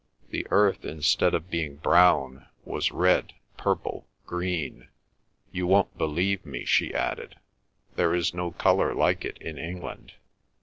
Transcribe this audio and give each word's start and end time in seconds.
The 0.31 0.47
earth, 0.49 0.83
instead 0.83 1.35
of 1.35 1.51
being 1.51 1.75
brown, 1.75 2.47
was 2.65 2.91
red, 2.91 3.33
purple, 3.55 4.07
green. 4.25 4.87
"You 5.51 5.67
won't 5.67 5.95
believe 5.95 6.43
me," 6.43 6.65
she 6.65 6.91
added, 6.91 7.35
"there 7.97 8.15
is 8.15 8.33
no 8.33 8.49
colour 8.49 8.95
like 8.95 9.23
it 9.23 9.37
in 9.37 9.59
England." 9.59 10.13